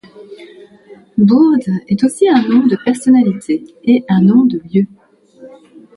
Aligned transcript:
Bourde 1.19 1.69
est 1.87 2.03
aussi 2.03 2.27
un 2.27 2.41
nom 2.41 2.65
de 2.65 2.75
personnalités 2.75 3.63
et 3.83 4.03
un 4.09 4.21
nom 4.23 4.45
de 4.45 4.59
lieu. 4.73 4.87